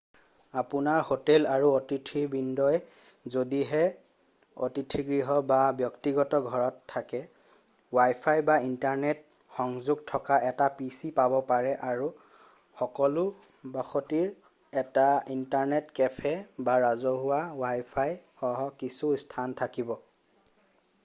[0.59, 2.77] আপোনাৰ হোটেল আৰু অতিথিবৃন্দই
[3.33, 3.81] যদিহে
[4.67, 7.19] অতিথিগৃহ বা ব্যক্তিগত ঘৰত থাকে
[7.99, 9.21] ৱাইফাই বা ইন্টাৰনেট
[9.59, 12.09] সংযোগ থকা এটা পি.চি পাব পাৰে আৰু
[12.81, 13.27] সকলো
[13.77, 15.07] বসতিৰ এটা
[15.39, 16.35] ইন্টাৰনেট কেফে
[16.69, 19.97] বা ৰাজহুৱা ৱাইফাই সহ কিছু স্থান থাকিব।